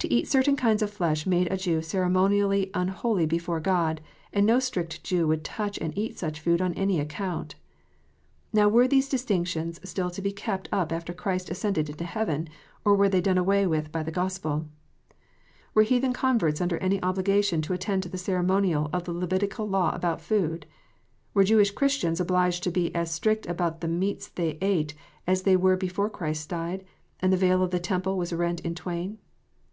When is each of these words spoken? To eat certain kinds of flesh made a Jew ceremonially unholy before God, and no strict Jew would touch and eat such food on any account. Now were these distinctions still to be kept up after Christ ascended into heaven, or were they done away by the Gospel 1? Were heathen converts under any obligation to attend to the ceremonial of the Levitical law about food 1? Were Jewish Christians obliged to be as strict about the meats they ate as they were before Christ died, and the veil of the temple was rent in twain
To 0.00 0.10
eat 0.10 0.26
certain 0.28 0.56
kinds 0.56 0.80
of 0.80 0.90
flesh 0.90 1.26
made 1.26 1.52
a 1.52 1.58
Jew 1.58 1.82
ceremonially 1.82 2.70
unholy 2.72 3.26
before 3.26 3.60
God, 3.60 4.00
and 4.32 4.46
no 4.46 4.58
strict 4.58 5.04
Jew 5.04 5.28
would 5.28 5.44
touch 5.44 5.76
and 5.76 5.92
eat 5.94 6.16
such 6.18 6.40
food 6.40 6.62
on 6.62 6.72
any 6.72 6.98
account. 6.98 7.56
Now 8.50 8.66
were 8.70 8.88
these 8.88 9.10
distinctions 9.10 9.78
still 9.86 10.08
to 10.08 10.22
be 10.22 10.32
kept 10.32 10.70
up 10.72 10.90
after 10.90 11.12
Christ 11.12 11.50
ascended 11.50 11.90
into 11.90 12.04
heaven, 12.04 12.48
or 12.82 12.94
were 12.96 13.10
they 13.10 13.20
done 13.20 13.36
away 13.36 13.66
by 13.66 14.02
the 14.02 14.10
Gospel 14.10 14.50
1? 14.54 14.70
Were 15.74 15.82
heathen 15.82 16.14
converts 16.14 16.62
under 16.62 16.78
any 16.78 17.02
obligation 17.02 17.60
to 17.60 17.74
attend 17.74 18.02
to 18.04 18.08
the 18.08 18.16
ceremonial 18.16 18.88
of 18.94 19.04
the 19.04 19.12
Levitical 19.12 19.68
law 19.68 19.94
about 19.94 20.22
food 20.22 20.64
1? 21.34 21.34
Were 21.34 21.44
Jewish 21.44 21.72
Christians 21.72 22.20
obliged 22.20 22.62
to 22.62 22.70
be 22.70 22.92
as 22.94 23.10
strict 23.12 23.44
about 23.44 23.82
the 23.82 23.86
meats 23.88 24.28
they 24.28 24.56
ate 24.62 24.94
as 25.26 25.42
they 25.42 25.56
were 25.56 25.76
before 25.76 26.08
Christ 26.08 26.48
died, 26.48 26.86
and 27.20 27.30
the 27.30 27.36
veil 27.36 27.62
of 27.62 27.70
the 27.70 27.78
temple 27.78 28.16
was 28.16 28.32
rent 28.32 28.60
in 28.60 28.74
twain 28.74 29.18